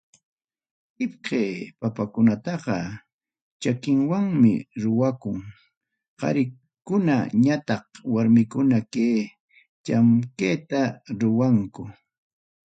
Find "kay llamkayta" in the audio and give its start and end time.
8.93-10.81